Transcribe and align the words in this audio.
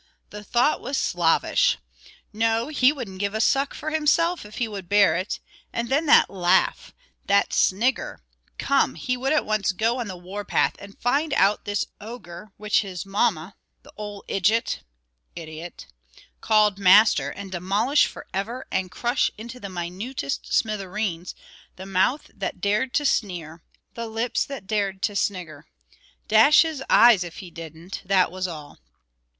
the 0.31 0.43
thought 0.43 0.81
was 0.81 0.97
slavish. 0.97 1.77
No, 2.33 2.69
he 2.69 2.91
wouldn't 2.91 3.19
give 3.19 3.35
a 3.35 3.39
suck 3.39 3.75
for 3.75 3.91
himself 3.91 4.47
if 4.47 4.55
he 4.55 4.67
would 4.67 4.89
bear 4.89 5.15
it; 5.15 5.39
and 5.71 5.89
then 5.89 6.07
that 6.07 6.27
laugh, 6.27 6.91
that 7.27 7.53
snigger 7.53 8.23
come, 8.57 8.95
he 8.95 9.15
would 9.15 9.31
at 9.31 9.45
once 9.45 9.71
go 9.71 9.99
on 9.99 10.07
the 10.07 10.17
war 10.17 10.43
path, 10.43 10.75
find 10.99 11.35
out 11.35 11.65
this 11.65 11.85
ogre 12.01 12.51
which 12.57 12.81
his 12.81 13.05
mamma, 13.05 13.55
the 13.83 13.93
old 13.95 14.25
idgit 14.27 14.79
[idiot] 15.37 15.85
called 16.41 16.79
master; 16.79 17.29
and 17.29 17.51
demolish 17.51 18.07
for 18.07 18.25
ever, 18.33 18.65
and 18.71 18.89
crush 18.89 19.29
into 19.37 19.59
the 19.59 19.69
minutest 19.69 20.51
smithereens, 20.51 21.35
the 21.75 21.85
mouth 21.85 22.31
that 22.33 22.59
dared 22.59 22.91
to 22.95 23.05
sneer, 23.05 23.61
the 23.93 24.07
lips 24.07 24.45
that 24.45 24.65
dared 24.65 25.03
to 25.03 25.15
snigger. 25.15 25.67
Dash 26.27 26.63
his 26.63 26.83
eyes 26.89 27.23
if 27.23 27.37
he 27.37 27.51
didn't, 27.51 28.01
that 28.03 28.31
was 28.31 28.47
all." 28.47 28.79